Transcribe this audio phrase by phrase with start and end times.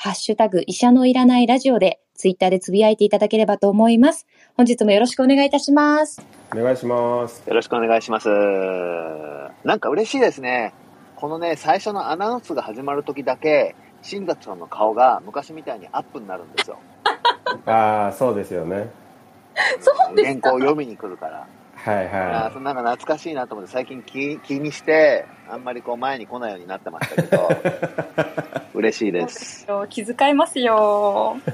[0.00, 6.22] ハッシュタグ医者のいらないラジオでツイッターでつぶやいていただければと思います本日もよろしくお願いいたします
[6.54, 8.28] お願いしますよろしくお願いします。
[9.64, 10.72] なんか嬉しいですね。
[11.16, 16.78] このね、最初のアナウンスが始まる時だけ、新座長の顔が昔みたいにアップになるんですよ。
[17.66, 18.88] ああそうですよね
[19.80, 20.48] そうですか？
[20.48, 21.46] 原稿を読みに来るから。
[21.74, 27.48] はいはそなんか懐かしいなと思って最近気気にして、あんまりこう前に来ないようになってましたけど、
[28.74, 29.66] 嬉しいです。
[29.88, 31.36] 気遣いますよ。
[31.38, 31.50] い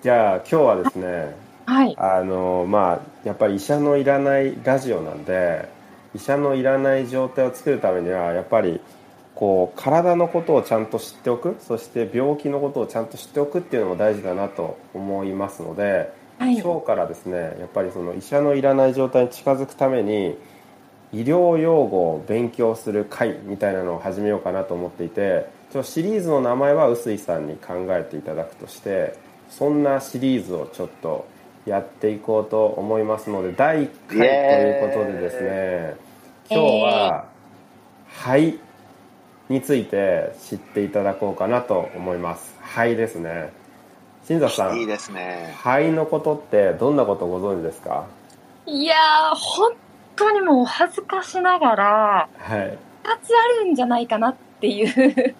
[0.02, 1.94] じゃあ今日はですねはい。
[1.98, 5.68] あのまあやっぱり医者のいらないラジオなんで
[6.14, 8.80] 医者のいらない状態を作るためにはやっぱり
[9.34, 16.56] こう体のことをちゃんと知っておくそして病気のことをちゃんと知っておくっていうのも大事だなと思いますので、はい。
[16.56, 20.38] 今日からですねやっぱりその医者のいらない状態に近づくために
[21.16, 29.16] 医療用語を勉強する会みたいなのを始めようかなと思っていてちょシリーズの名前は臼井さんに考えていただくとして
[29.48, 31.26] そんなシリーズをちょっと
[31.64, 35.96] やっていこうと思いますので第1回ということでですね
[36.50, 37.28] 今日は
[38.08, 38.60] 肺
[39.48, 42.54] について知っていただこうかなと思います。
[42.60, 43.52] 肺ですね。
[44.24, 45.54] 新座さんいいですね。
[45.58, 48.06] 肺のことってどんなことご存知ですか？
[48.66, 49.72] いやー、本
[50.16, 54.88] 当にもう恥ずかしながら、はい二つあるんじゃないかなっていう、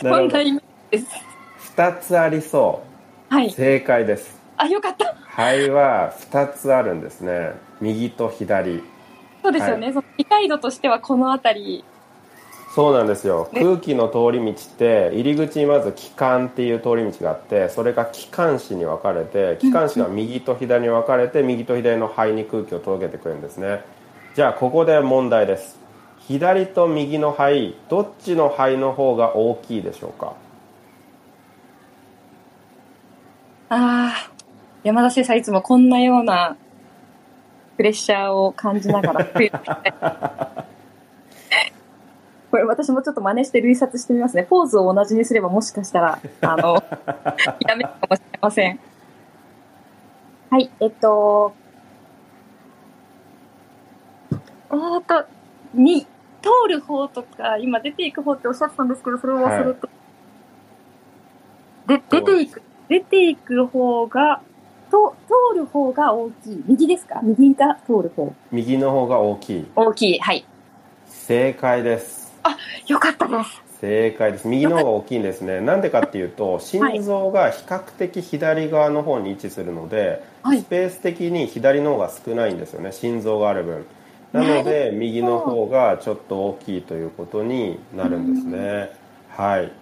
[0.00, 1.06] そんなイメージです。
[1.76, 2.82] 2つありそ
[3.28, 3.48] はい。
[3.48, 5.14] う正解ですあ、よかった。
[5.28, 8.82] 肺は2つあるんですね右と左
[9.42, 9.88] そうですよね。
[9.92, 11.84] その理解度としてはこのあたり。
[12.72, 13.48] そうなんですよ。
[13.52, 23.82] ね空気の通り道って入り口にまず気管っていう通り道があってそれが気管支に分かれて気管支が右と左に分かれて右と左の肺に空気を届けてくれるんですね。
[24.36, 25.80] じゃあここで問題です。
[26.28, 30.34] 左と右の肺どっちの肺の方が大きいでしょうか？
[33.68, 34.30] ああ、
[34.84, 36.56] 山田先生はいつもこんなような
[37.76, 39.24] プレッシャーを感じながら
[42.50, 44.42] これ私もちょっと真似して類察してみますね。
[44.44, 46.74] ポーズを同じにすればもしかしたら、あの、
[47.60, 48.80] ひらめくかもしれません。
[50.50, 51.52] はい、えっと、
[54.32, 55.24] えーっと、
[55.74, 56.06] に、
[56.42, 59.88] 通る方とか、今出ていく方っておっしゃってたんですけど、それを忘れて。
[61.86, 64.40] で、出ていく、出ていく方が、
[64.90, 65.14] と、
[65.52, 66.64] 通る方が大きい。
[66.66, 67.20] 右ですか？
[67.22, 68.32] 右が通る方。
[68.50, 70.18] 右の方が大きい大きい。
[70.18, 70.44] はい。
[71.06, 72.19] 正解です
[72.86, 73.62] よかったです。
[73.80, 74.48] 正解です。
[74.48, 75.60] 右の方が大きいんですね。
[75.60, 80.60] なんでかっていうと心臓が比較的左側の方に位置するので、はい。
[80.60, 82.92] スペース的に左の方が少ないんですよね。
[82.92, 83.86] 心臓がある分。
[84.32, 88.90] なので右の方がちょっと大きいということになるんですね。
[89.30, 89.72] はい。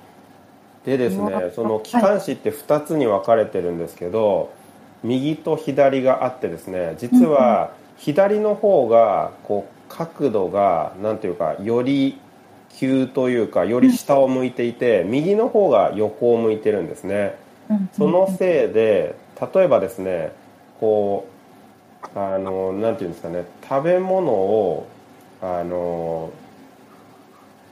[0.85, 4.51] でですねその気管支って2つに分かれてるんですけど
[5.03, 12.19] 右と左があってですね実は左の方がこう角度がなんていうかより
[12.77, 17.37] 急というかより下を向いていて右の方が横を向いてるんですね。
[17.93, 19.15] そのせいで
[19.55, 20.33] 例えばですね
[20.81, 21.29] こ
[22.15, 24.89] うあのなんていうんですかね食べ物を
[25.43, 26.33] あの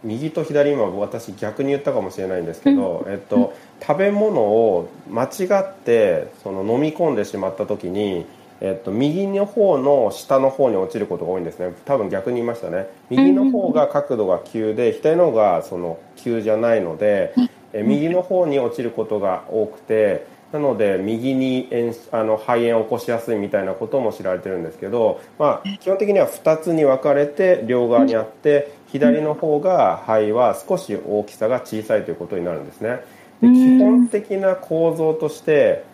[0.05, 8.27] 右と左今私逆に言ったかもしれないんですけど、えっと、食べ物を間違ってその飲み込んでしまった時に、
[8.61, 11.75] えっと、右の方の下の方に落ちることが多いんですね。
[11.85, 12.89] 多分逆に言いましたね。
[13.11, 17.35] 右の方が角度が急で左の方がその急じゃないので、
[17.73, 33.01] え右の方に落ちることが多くてなので右に炎あの肺炎を起こしやすいみたいなことも知られてるんですけど、まあ、基本的には2つに分かれて両側にあって左の方が肺は少し大きさが小さいということになるんですね。
[33.43, 35.85] で基本的な構造として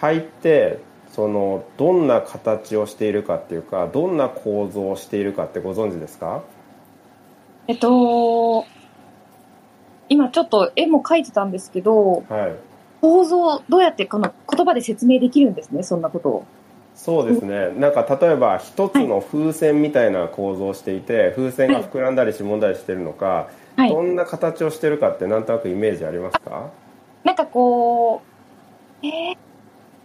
[0.00, 0.78] 肺って
[1.12, 6.42] そのどんな形をしているかっていうかどんな構造をしているかってご存知ですか？
[7.68, 8.66] えっと、
[10.08, 12.56] 今ちょっと絵も描いてたんですけど、はい。
[13.00, 16.44] 構造、どうやってこの言葉で説明できるんですね、そんなことを。
[16.94, 17.70] そうですね。
[17.70, 23.90] なんか例えば一つの風船みたいな構造をしていて、風船が膨らんだりしぼんだりしてるのか、はい。
[23.90, 26.70] どんな形をしてるかってなんとなくイメージありますか？
[27.24, 28.22] なんかこ
[29.02, 29.36] う、えー、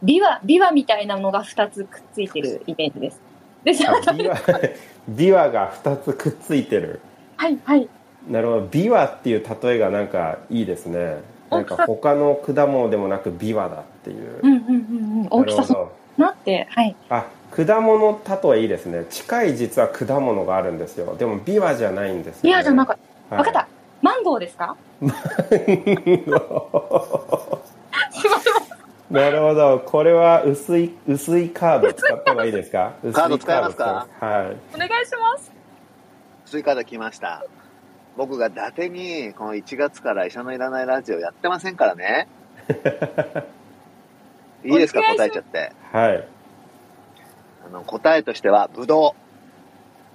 [0.03, 3.19] ビワ、ビワみたいなのが2つくっついてるイメージです。
[3.63, 4.37] で、そのあビワ
[5.09, 6.99] ビワが2つくっついてる
[7.37, 7.89] はい、はい。
[8.29, 15.27] なるほどビワっていう例えがなんかいいですねなんか他の果物でもなくビワだっていう、うんうんうんうん。
[15.29, 16.95] 大きさそうなって、はい。
[17.09, 22.97] あ果物例えいいですね近い実は果物があるんですよでもビワじゃないんですよ、ね、ビワじゃなかっ
[23.29, 23.35] た。
[23.35, 23.67] はいわかった。
[24.01, 24.75] マンゴーですか？
[24.99, 25.13] すいま
[25.49, 26.23] せん。
[29.09, 29.79] なるほど。
[29.79, 32.93] これは薄い薄いカード使った方がいいですか？
[33.03, 33.85] 薄 いカード使いますか？
[33.85, 34.25] カード使います。
[34.25, 34.57] はい。
[34.75, 35.51] お願いします。
[36.45, 37.45] 追加で来ました。
[38.17, 42.27] 僕が伊達に、この1月から医者のいらないラジオやってませんからね。
[44.65, 45.01] いいですか？
[45.15, 45.71] 答えちゃって。
[45.93, 46.23] はい。
[47.67, 49.15] あの、答えとしては、ぶど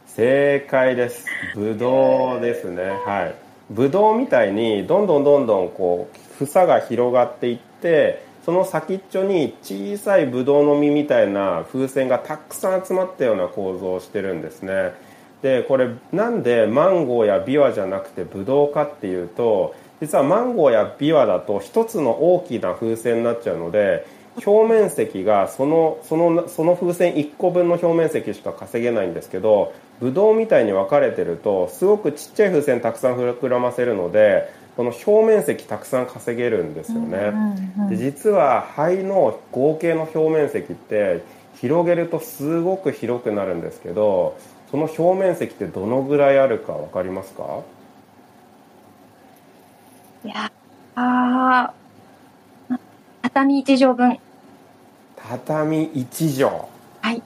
[0.06, 1.26] 正解です。
[1.54, 2.90] ぶどうですね。
[3.06, 3.34] はい。
[3.70, 6.08] ぶどうみたいにどんどんどんどんこ
[6.40, 14.94] う房が広がっていってその先っちょに小さいぶどうの実みたいな風船がたくさん集まったような構造をしてるんですね。
[15.42, 24.06] でこれなんでマンゴーやビワじゃなくてブドウかっていうと実はマンゴーやビワだと一つの大きな風船になっちゃうので
[24.46, 37.32] 表面積がそのそのその風船1個分の表面積しか稼げないんですけどブドウみたいに分かれてるとすごくちっちゃい風船たくさん膨らませるのでこの表面積たくさん稼げるんですよね。
[37.90, 41.22] で実は肺の合計の表面積って
[41.56, 44.36] 広げるとすごく広くなるんですけど
[44.70, 47.60] その表面積ってどのぐらいあるか分かりますか？
[50.24, 50.50] いや
[50.94, 52.78] あー
[53.22, 54.18] 畳一畳分。
[55.16, 56.60] 畳1畳
[57.02, 57.22] はい。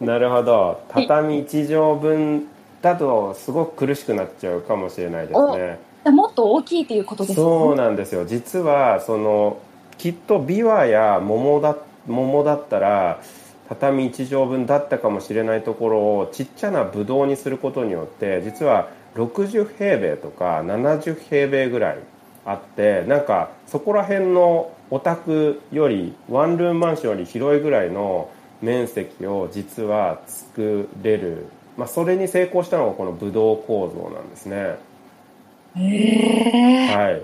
[0.00, 2.48] なるほど畳1畳分
[2.82, 5.78] だとすごく苦しくなっちゃうかもしれないですね
[6.10, 7.36] もっと大きいということですね。
[7.36, 9.58] そうなんですよ実はその
[9.98, 11.76] きっとビワや桃だ
[12.08, 13.22] 桃だったら
[13.68, 21.98] 畳1畳分だったかもしれないところをちっちゃなブドウにすることによって実は60平米とか70平米ぐらい
[22.44, 28.30] あってなんかそこら辺のお宅よりワンルームマンションより広いぐらいの
[28.60, 31.46] 面積を実は作れる、
[31.76, 34.76] まあ、それに成功したのがこのブドウ構造なんですね。
[35.76, 36.94] へえ。
[36.94, 37.22] はい、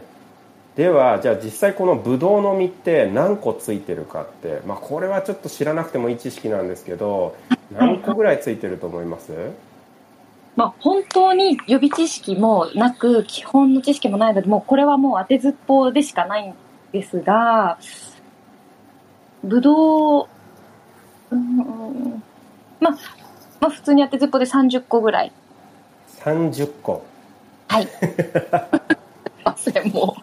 [0.76, 7.36] ではじゃあ実際このブドウの実って何個ついてるかって、まあ、これはちょっと知らなくてもいい知識なんですけど
[7.72, 9.32] 何個ぐらいついてると思います？
[10.56, 16.54] まあ、本当に予備知識もなく、基本の知識もないので、もうこれはもう当てずっぽうでしかないん
[16.90, 17.78] ですが、
[19.44, 20.28] ぶどう、
[21.30, 22.22] うん、
[22.80, 22.98] まあ、
[23.60, 25.32] まあ普通に当てずっで30個ぐらい。
[26.20, 27.04] 30個
[27.68, 27.88] はい。
[29.44, 30.16] 忘れも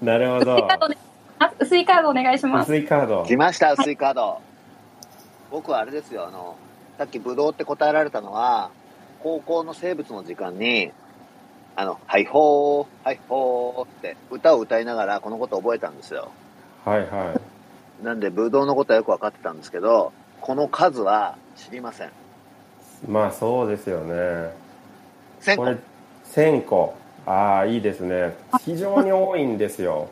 [0.00, 0.04] う。
[0.04, 0.96] なるほど薄いカードね
[1.38, 2.72] あ薄いカードお願いします。
[2.72, 4.40] 薄いカード来ました、薄いカード。
[5.50, 6.56] 僕はあれですよ、あの、
[6.98, 8.70] さっきブドウって答えられたのは、
[9.22, 10.92] 高校の生物の時間に、
[11.74, 16.30] あの、はいほー、はいほーって歌を歌いながらこのことを覚えたんですよ。
[16.84, 17.38] はいは
[18.02, 22.12] なんで、ブドウのことはよく分かってたんですけど、この数は知りません。
[23.04, 24.50] いまあそうですよね。
[25.42, 25.62] 1000個。
[25.62, 25.76] これ。
[26.32, 26.94] 1000個。
[27.26, 28.36] ああいいですね。
[28.64, 30.08] 非常に多いんですよ。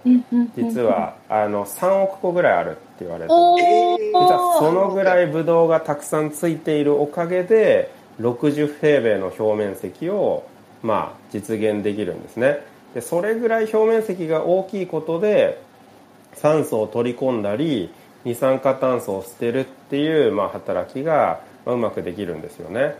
[0.56, 0.80] 実。
[0.80, 1.14] は。
[1.28, 10.44] あの3億個ぐらいあるって言われて実はそのぐらいブドウがたくさんついているおかげで60平米の表面積を
[10.82, 12.58] まあ実現できるんですね。
[12.94, 15.60] でそれぐらい表面積が大きいことで
[16.34, 17.92] 酸素を取り込んだり
[18.24, 21.40] 二酸化炭素を捨てるっていう、まあ、働きが、まあ
[21.72, 22.94] うまくできるんですよね。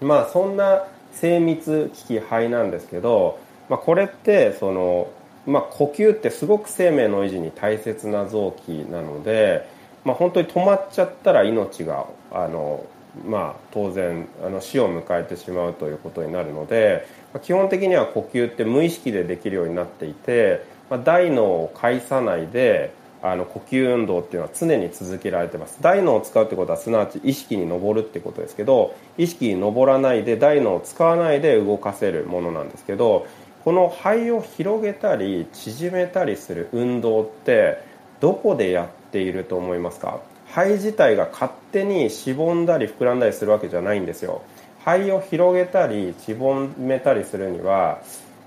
[0.00, 5.10] まあそんな精密機器肺なんですけど、まあ、これってその、
[5.46, 9.68] まあ、呼吸ってすごく生命の維持に大切な臓器なので、
[10.04, 12.84] まあ、本当に止まっちゃったら命があの、
[13.26, 25.78] まあ、当然あの死を迎えてしまうということになるので、まあ基本的には呼吸って無意識でできるようになっていて、まあ、大脳を介さないであの呼吸運動っていうのは常に続けられてます。
[25.80, 33.26] 大脳を使うってことはすなわち意識に上るってことですけど意識に上らないで大脳を使わないで動かせるものなんですけど
[33.64, 37.82] この肺を広げたり縮めたりする運動って
[38.20, 40.20] どこでやっていると思いますか？
[40.46, 44.42] 肺自体が勝手にしぼんだり膨らんだりするわけじゃないんですよ。
[44.84, 48.00] 肺を広げたりしぼめたりするには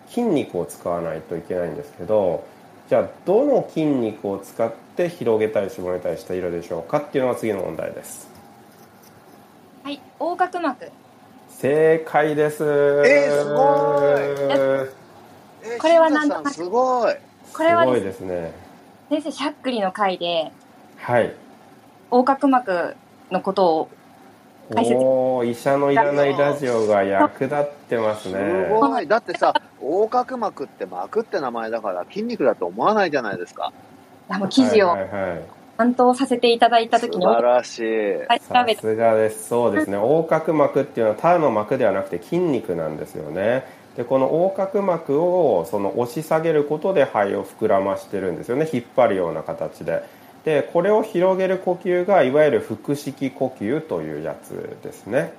[0.08, 2.44] 筋肉を使わないといけないんですけど
[2.92, 8.30] じゃあどの筋肉を使って広げたり絞れたりしているでしょうかっていうのが次の問題です。
[9.82, 10.92] はい横隔膜。
[11.52, 12.66] 正解です。
[12.66, 14.90] えーすご
[15.74, 17.16] えこれはなんとすごい。
[17.54, 18.52] これはすごいでですね。
[19.08, 20.52] す先生しゃっくりの回で
[20.98, 21.34] はい。
[22.12, 22.98] 横隔膜
[23.32, 23.90] のことを
[24.74, 24.96] 解説。
[24.96, 29.08] おお医者のいらないラジオが役立ってますすねごい。
[29.08, 33.72] だってさ、横隔膜って膜って名前だから筋肉だと思わないじゃないですか。
[34.30, 35.42] あの記事をはいはいはい。
[35.78, 38.16] 担当させていただいた素時に晴らしい。
[38.28, 39.48] はい調べてさすがです。
[39.48, 39.94] そうですね。
[39.96, 43.66] 横隔膜っていうのはただの膜ではなくて筋肉なんですよね。
[43.96, 48.70] でこの横隔膜をその押し下げることで肺を膨らましてるんですよね。
[48.72, 50.04] 引っ張るような形で
[50.46, 55.34] でこれを広げる呼吸がいわゆる腹式呼吸というやつですね。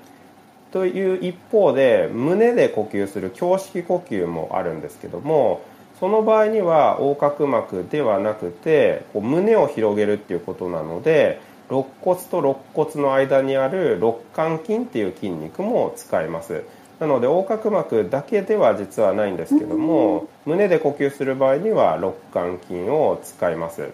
[0.71, 5.61] という一方で胸で呼吸する胸式呼吸もあるんですけども
[6.01, 16.65] その場合には横隔膜ではなくてこう胸を広げるっていうことなので肋骨と肋骨の間にある肋間筋っていう筋肉も使います。
[17.01, 23.89] なので横隔膜だけでは実はないんですけども胸で呼吸する場合には肋間筋を使います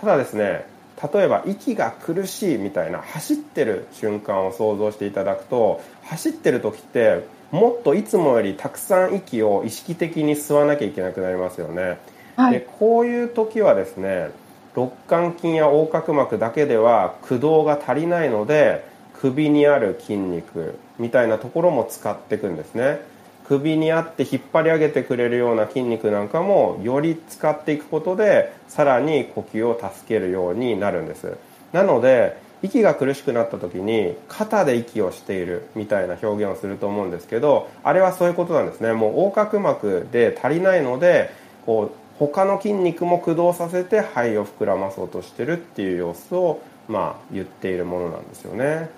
[0.00, 0.66] ただですね
[1.12, 11.98] 例えば息が苦しいみたいな走ってる瞬間を想像していただくと走ってる時ってもっといつもよりたくさん息を意識的に吸わなきゃいけなくなりますよね、で
[12.36, 12.66] はい。
[12.78, 14.30] こういう時はですね
[14.74, 23.00] 肋間筋や横隔膜だけでは駆動が足りないので首にある筋肉みたいなところも使っていくんですね
[23.48, 31.36] 首にあって引っ張り上げてくれるような筋肉なんかもより使っていくことでさらに呼吸を助けるようになるんです。
[31.72, 38.92] なので息が苦しくなった時に肩で息をしているみたいな表現をすると思うんですけどあれはそういうことなんですね。
[38.92, 41.30] もう横隔膜で足りないので
[41.64, 48.90] こう他の筋肉も駆動させて肺を膨らまそうとしてるっていう様子をまあ言っているものなんですよね。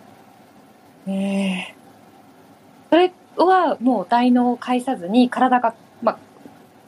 [1.07, 1.75] ええ
[2.89, 6.19] それはもう大脳を介さずに体が、まあ、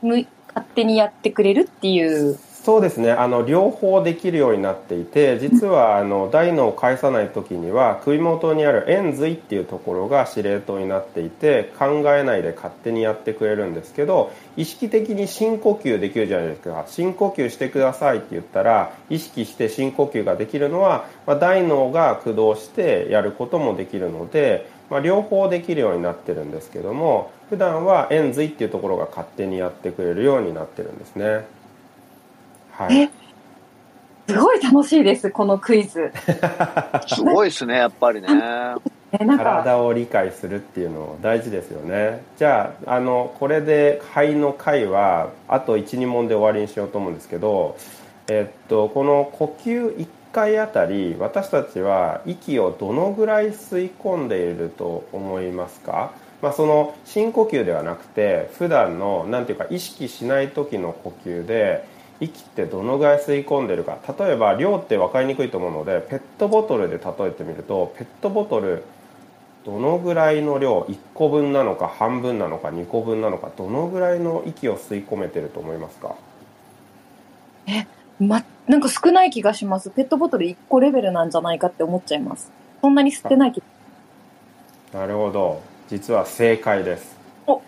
[0.02, 2.38] む勝手にやってくれるっていう。
[2.62, 3.10] そうですね。
[3.10, 16.84] あの両方できるようになっていて実はあの大脳を介さない時には首元にある円髄っていうところが司令塔になっていて考えないで勝手にやってくれるんですけど意識的に深呼吸できるじゃないですか。
[16.86, 31.46] 深呼吸してくださいって言ったら意識して深呼吸ができるのは、まあ、大脳が駆動してやることもできるので、まあ、両方できるようになってるんですけども普段は円髄っていうところが勝手にやってくれるようになってるんですね。
[32.72, 33.10] はいえ
[34.28, 36.12] すごい楽しいですこのクイズ
[37.08, 38.28] すごいですね、やっぱりね。
[39.18, 47.76] 体を理解するっていうの大事ですよねじゃああのこれで肺の回はあと12問で終わりにしようと思うんですけど、
[48.28, 61.84] えっと、この呼吸1回あたり私たちは息をどのぐらい吸い込んでいると思いますか、まあ、その深呼吸ではなくて普段のなんていうか意識しない時の呼吸で
[62.20, 63.98] 息ってどのぐらい吸い込んでるか。
[64.18, 68.84] 例えば量って分かりにくいと思うのでペットボトルで例えてみるとペットボトル
[69.64, 76.16] どのぐらいの量1個分なのか半分なのか2個分なのかどのぐらいの息を吸い込めてると思いますか？
[78.26, 79.90] ま、なんか少ない気がします。
[79.90, 82.50] ペットボトル1個レベルなんじゃないかって思っちゃいます。
[82.80, 83.62] そんなに吸ってない気
[84.92, 85.62] なるほど。
[85.88, 87.16] 実は正解です。
[87.46, 87.62] お。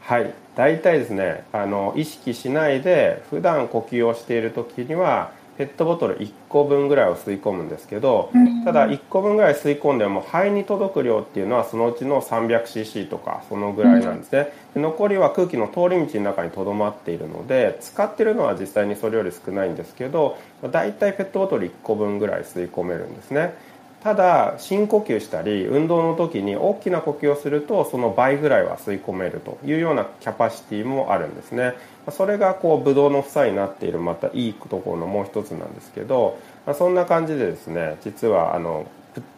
[0.00, 0.34] はい。
[0.56, 5.32] 大体ですねあの意識しないで普段呼吸をしている時には
[5.62, 8.32] ペットボトル1個分ぐらいを吸い込むんですけど
[8.64, 20.36] ただ1個分ぐらい吸い込んでも肺に届く量っていうのはそのうちの 300cc とかそのぐらいなんですね、で残りは空気の通り道の中にとどまっているので使ってるのは実際にそれより少ないんですけど
[20.72, 23.54] だいたいペットボトル1個分ぐらい吸い込めるんですね
[24.02, 31.74] ただ深呼吸したり運動の時に大きな呼吸をするとその倍ぐらいは吸い込めるというようなキャパシティもあるんですね。
[32.10, 38.86] それがこうブドウの房になっているまたいいところのもう一つなんですけどまあそんな感じでですね実はあの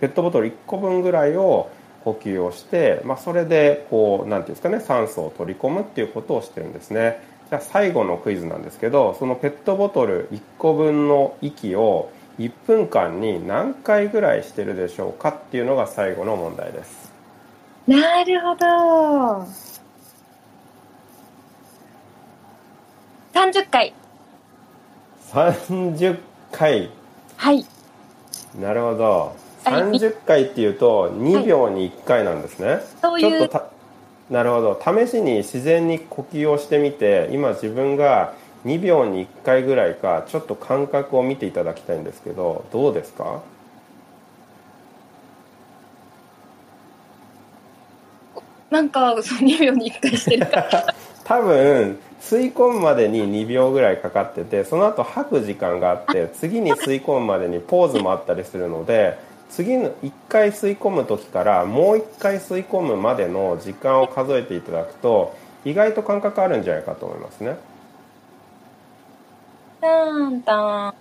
[0.01, 1.71] ペットボトル1個分ぐらいを
[2.05, 7.21] 呼吸をして、まあ、それでこうなんていうんですかね酸素を取り込むっていうことをしてるんですね。
[7.51, 17.13] じゃあ最後のクイズなんですけどそのペットボトル1個分の息を1分間に何回ぐらいしてるでしょうかっていうのが最後の問題です。
[17.87, 19.47] なるほど。
[23.35, 23.95] 30回。
[25.31, 26.19] 30
[26.51, 26.91] 回。
[27.37, 27.67] はい。
[28.61, 29.37] なるほど。
[29.65, 29.83] はい。
[29.83, 33.31] 30回っていうと2秒に1回なんですね、そういう。
[33.31, 33.65] ちょっとた
[34.31, 34.81] なるほど。
[34.83, 43.43] 試しに自然に呼吸をしてみて今自分が2秒に1回ぐらいかちょっと間隔を見ていただきたいんですけどどうですか？
[48.71, 50.95] なんかその2秒に1回してるから。
[51.25, 59.19] 多分吸い込むまでに2秒ぐらいかかっててその後吐く時間があって次に吸い込むまでにポーズもあったりするので
[59.51, 65.35] 次の1回吸い込む時からもう1回吸い込むまでの時間を数えていただくと
[65.67, 67.57] 意外と間隔あるんじゃないかと思いますね
[69.85, 70.95] タンタン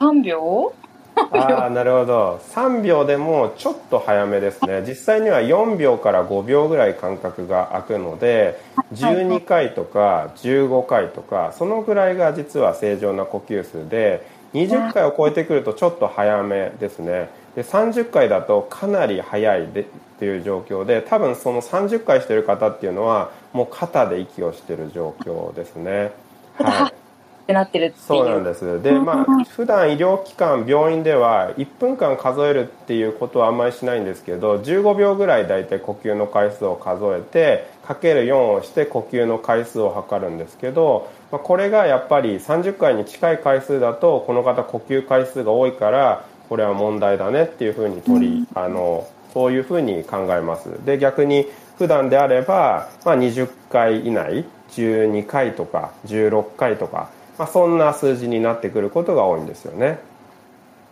[0.00, 0.74] 3秒
[1.14, 2.40] ああなるほど。
[2.50, 4.82] 3秒でもちょっと早めですね。
[4.84, 8.58] 実際には4秒から5秒ぐらい間隔が空くので
[8.92, 17.30] 12回とか15回とかそのぐらいが実は正常な呼吸数で20回を超えてくるとちょっと早めですね。
[17.54, 19.84] で30回だとかなり早いでっ
[20.18, 26.12] ていう状況で多分その30回してる方っていうのはもう肩で息をしてる状況ですね。
[26.58, 27.04] はい。
[27.44, 28.04] ってなってるっていう。
[28.06, 28.82] そうなんです。
[28.82, 50.68] でまあ普段医療機関病院では1分間数えるっていうことはあんまりしないんですけど15秒ぐらい大体呼吸の回数を数えてかける4をして呼吸の回数を測るんですけど、まあ、これがやっぱり30回に近い回数だとこの方呼吸回数が多いからこれは問題だねっていうふうに取り、あのそういうふうに考えます。
[50.84, 51.46] で逆に
[51.78, 59.98] 普段であれば、まあ、20回以内12回とか16回とかまあ、そんな数字になってくることが多いんですよね。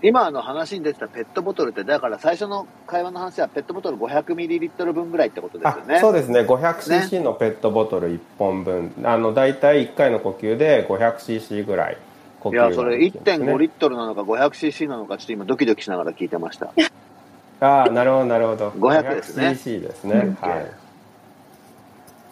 [0.05, 6.01] 今あの話に出てたペットボトルって、だから最初の会話の話はペットボトル500ミリリットル分ぐらいってことですよね。
[6.01, 6.41] そうですね。
[6.41, 8.93] 500cc のペットボトル1本分。
[9.05, 11.99] あの、大体1回の呼吸で 500cc ぐらい
[12.41, 16.73] 呼吸いや、それができるんですね1.5リットルなのか 500cc なのか、ちょっと今ドキドキしながら聞いてました。
[17.63, 18.71] ああ、なるほど、なるほど。
[18.71, 20.37] 500ですね 500cc ですね。
[20.41, 20.61] は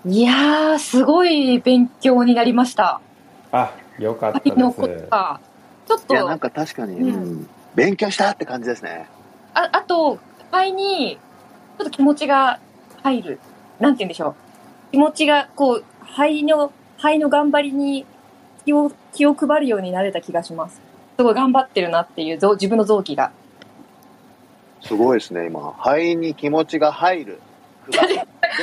[0.05, 0.11] い。
[0.13, 3.01] いやーすごい勉強になりました
[3.53, 4.57] あ、よかったです。
[5.09, 5.41] か
[5.87, 9.07] ちょっいや、なんとか確かに、うんうん勉強したって感じですね。
[9.55, 10.19] ああと
[10.51, 11.19] 肺に
[11.79, 12.59] ちょっと気持ちが
[13.05, 13.39] 入る
[13.79, 14.35] なんて言うんでしょう
[14.91, 18.07] 気持ちがこう肺の肺の頑張りに
[18.65, 20.81] 気を気を配るようになれた気がします
[21.17, 23.31] すごい頑張ってるなっていうぞ自分の臓器が
[24.83, 25.73] すごいですね、今。
[25.79, 27.41] 肺に気持ちが入る。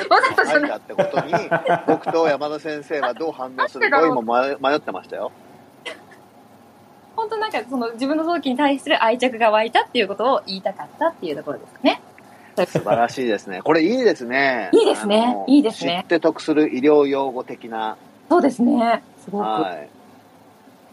[0.10, 1.34] わざとじゃない入ってことに、
[1.88, 5.32] 僕と山田先生はどう反応するかを今迷迷ってましたよ。
[7.16, 12.02] 本当なんかその自分の臓器に対する愛着が湧いたっていうことを言いたかったっていうところですかね
[12.68, 13.62] 素晴らしいですね。
[13.64, 14.70] これいいですね。
[14.72, 17.98] いいですねいいですね知って得する医療用語的な。
[18.30, 19.90] そうですねすごくはい。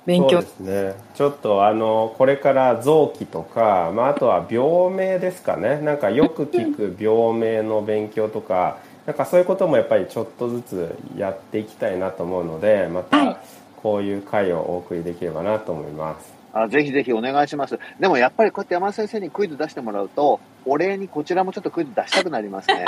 [0.07, 0.31] 勉強。
[0.31, 0.95] そうですね。
[1.15, 5.79] ちょっとあのこれから臓器とか、まあ、あとは病名ですかね。
[5.81, 13.35] なんかよく聞く病名の勉強とかなんかそういうこともやっぱりちょっとずつやっていきたいなと思うのでまはい。
[13.35, 13.41] た
[13.83, 16.33] こういう回をお送りできればなと思います。
[16.55, 17.79] あぜひぜひお願いします。
[17.99, 22.85] でもやっぱりこうやって山田先生にクイズ出してもらうと、お礼にこちらもちょっとクイズ出したくなりますね。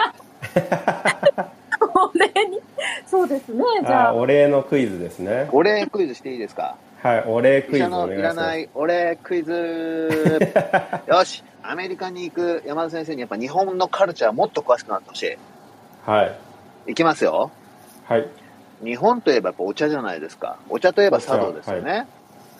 [1.80, 2.60] これに？
[3.06, 4.08] そうですねじゃあ。
[4.10, 5.48] あお礼のクイズですね。
[5.52, 6.76] お礼クイズしていいですか？
[7.06, 8.68] はいお礼クイズお願いしますらない
[9.22, 10.40] クイズ。
[11.06, 15.38] よし、アメリカに行く山田先生にやっぱ日本のカルチャーもっと詳しくなってほしい。
[16.04, 17.52] はいいきますよ。
[18.06, 18.26] はい
[18.82, 20.56] 日本といえばやっぱお茶じゃないですか。
[20.68, 22.08] お茶といえば茶道ですよね。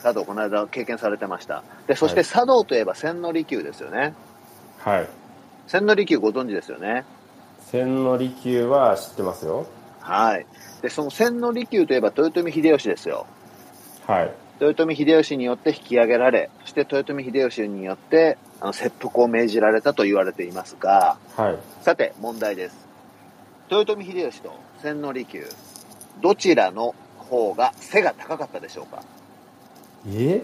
[0.01, 1.63] 茶道、この間経験されてました。
[1.87, 4.13] で、そしてはい茶道といえば千利休ですよね。
[4.79, 5.07] はい
[5.67, 7.03] 千利休ご存知ですよね。
[7.69, 9.65] 千利休は知ってますよ
[9.99, 10.45] はい。
[10.81, 13.27] で、その千利休といえば豊臣秀吉ですよ。
[14.07, 22.87] はい豊臣秀吉によって引き上げられ、そして豊臣秀吉によってあの切腹を命じられたと言われていますが、はいさて問題です。
[23.69, 25.45] 豊臣秀吉と千利休、
[26.21, 29.03] どちらの方が背が高かったでしょうか？
[30.07, 30.41] え？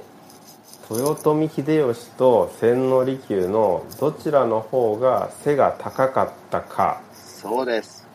[0.91, 8.06] 豊臣秀吉と千利休のどちらの方が背が高かったかそうです。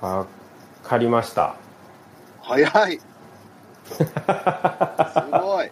[0.00, 0.26] わ
[0.82, 1.54] かりました
[2.40, 2.98] 早い。
[3.94, 5.70] すごい。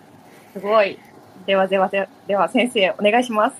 [0.54, 0.98] すごい
[1.46, 3.56] ではではではでは先生お願いします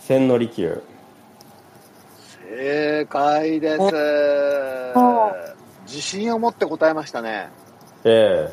[0.00, 0.82] 千利休
[2.48, 3.82] 正解です
[4.96, 5.32] お。
[5.86, 7.48] 自信を持って答えましたね。
[8.04, 8.52] え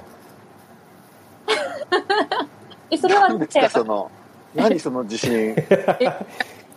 [2.91, 4.09] え それは何ですか、その、
[4.55, 5.53] 何その自信？
[5.57, 6.13] え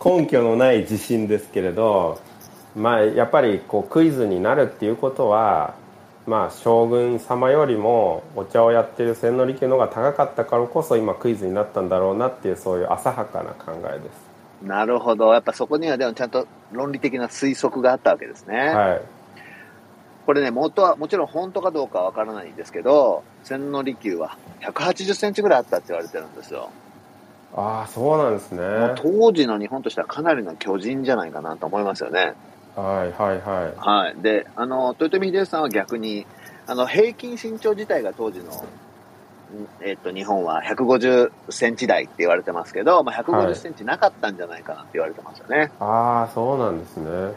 [0.03, 2.19] 根拠のない自信ですけれど
[2.75, 5.73] まあやっぱりこうクイズになるっていうことは
[6.27, 14.31] まあ将軍様よりもお茶をやってる千利休の方が高かったからこそ今クイズになったんだろうなっていうそういう浅はかな考えです
[14.63, 15.33] なるほど。
[15.33, 18.57] やっぱそこにはでもちゃんと論理的な推測があったわけですね。
[18.57, 19.01] はい
[20.23, 26.69] これね、元は、もちろん本当かどうかわからないんですけど、千利休は180センチぐらいあったって言われてるんですよ。
[27.53, 28.61] ああそうなんですね
[28.95, 32.33] 当時の日本としてはかなりの巨人じゃないかなと思いますよね。
[32.75, 34.21] はいはいはいはい。
[34.21, 36.25] で、あの、豊臣秀吉さんは逆に、
[36.67, 45.71] あの、平均身長自体が当時の、んえっと、日本は150センチ台って言われてますけど、まあ、150センチなかったんじゃないかなって言われてますよね。
[45.79, 47.33] ああそうなんですね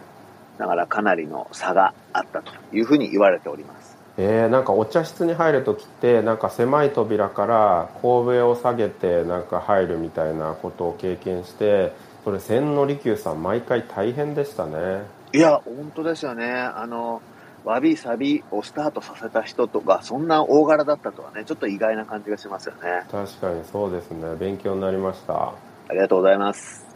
[0.59, 3.97] だからかなりの差があったというふうに言われております。
[4.17, 11.93] えー、なんかお茶室に入る時ってなんか狭い扉から神戸を下げてなんか入るみたいなことを経験して
[12.23, 15.03] それ千利休さん毎回大変でしたね
[15.35, 16.49] いや、本当ですよね。
[16.53, 17.21] あの、
[17.65, 23.05] わびさびをスタートさせた人とか、そんな大柄だったとはね、ちょっと意外な感じがしますよね。
[23.11, 25.55] 確かにそうですね勉強になりましたあ
[25.91, 26.87] りがとうございます。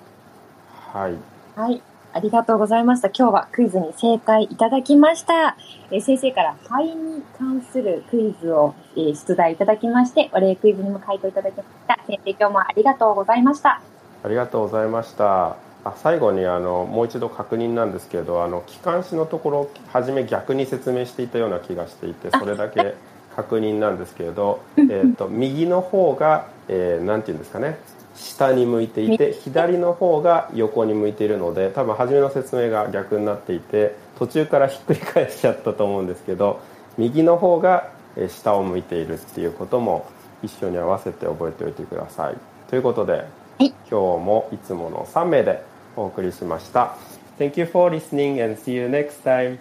[0.93, 1.15] はい
[1.57, 1.83] はい。
[2.13, 3.09] ありがとうございました。
[3.09, 5.57] 今日はクイズに正解いただきました。
[5.91, 11.99] えー先生から肺に関するクイズを、えー出題いただきまして、お礼クイズにも回答いただきました。
[12.07, 13.83] 先生今日もありがとうございました。
[14.23, 22.95] ありがとうございましたあ最後にあのもう一度確認なんですけどあの機関士のところ初め逆に説明していたような気がしていてそれだけ
[23.37, 27.79] 確認なんですけれど、えー、と右の方が、えーなんていうんですかね
[28.17, 36.61] 下に向いていて左の方が横に向いているので多分初めの説明が逆になっていて途中からひっくり返しちゃったと思うんですけど
[36.97, 40.11] 右の方がえー下を向いているっていうことも
[40.43, 42.37] 一緒に合わせて覚えておいてください。
[42.69, 43.25] ということで、
[43.59, 45.63] い今日もいつもの3名で
[45.97, 46.97] お送りしました
[47.39, 49.59] Thank you for listening and see you next time